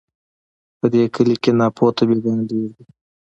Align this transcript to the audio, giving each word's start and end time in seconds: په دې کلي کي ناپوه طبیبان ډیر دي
په 0.79 0.85
دې 0.93 1.03
کلي 1.15 1.35
کي 1.43 1.51
ناپوه 1.59 1.89
طبیبان 1.99 2.39
ډیر 2.49 2.69
دي 2.77 2.83